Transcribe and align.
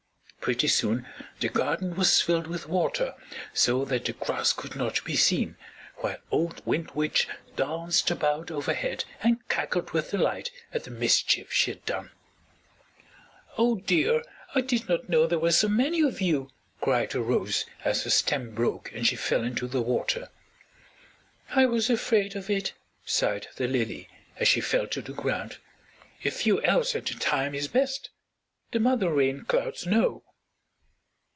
Pretty 0.41 0.67
soon 0.69 1.07
the 1.39 1.49
garden 1.49 1.95
was 1.95 2.19
filled 2.19 2.47
with 2.47 2.67
water 2.67 3.13
so 3.53 3.85
that 3.85 4.05
the 4.05 4.13
grass 4.13 4.53
could 4.53 4.75
not 4.75 5.03
be 5.03 5.15
seen, 5.15 5.55
while 5.97 6.17
old 6.31 6.65
Wind 6.65 6.89
Witch 6.95 7.27
danced 7.55 8.09
about 8.09 8.49
overhead 8.49 9.05
and 9.21 9.47
cackled 9.49 9.91
with 9.91 10.09
delight 10.09 10.49
at 10.73 10.83
the 10.83 10.89
mischief 10.89 11.53
she 11.53 11.69
had 11.69 11.85
done. 11.85 12.09
"Oh 13.55 13.75
dear! 13.75 14.23
I 14.55 14.61
did 14.61 14.89
not 14.89 15.07
know 15.07 15.27
there 15.27 15.37
were 15.37 15.51
so 15.51 15.67
many 15.67 16.01
of 16.01 16.21
you!" 16.21 16.49
cried 16.81 17.13
a 17.13 17.21
rose 17.21 17.63
as 17.85 18.03
her 18.05 18.09
stem 18.09 18.55
broke 18.55 18.91
and 18.95 19.05
she 19.05 19.15
fell 19.15 19.43
into 19.43 19.67
the 19.67 19.83
water. 19.83 20.29
"I 21.51 21.67
was 21.67 21.87
afraid 21.87 22.35
of 22.35 22.49
it," 22.49 22.73
sighed 23.05 23.47
the 23.57 23.67
lily 23.67 24.09
as 24.37 24.47
she 24.47 24.59
fell 24.59 24.87
to 24.87 25.03
the 25.03 25.13
ground. 25.13 25.59
"A 26.25 26.31
few 26.31 26.59
Elves 26.63 26.95
at 26.95 27.11
a 27.11 27.19
time 27.19 27.53
is 27.53 27.67
best. 27.67 28.09
The 28.71 28.79
mother 28.79 29.13
Rain 29.13 29.45
Clouds 29.45 29.85
know." 29.85 30.23